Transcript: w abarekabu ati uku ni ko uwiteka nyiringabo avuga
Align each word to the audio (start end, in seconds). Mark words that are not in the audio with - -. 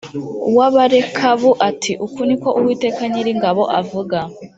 w 0.57 0.59
abarekabu 0.67 1.49
ati 1.69 1.91
uku 2.05 2.19
ni 2.27 2.35
ko 2.41 2.49
uwiteka 2.59 3.01
nyiringabo 3.11 3.63
avuga 3.79 4.17